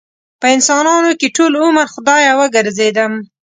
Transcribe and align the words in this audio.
په 0.39 0.47
انسانانو 0.55 1.11
کې 1.19 1.33
ټول 1.37 1.53
عمر 1.63 1.87
خدايه 1.93 2.31
وګرځېدم 2.39 3.13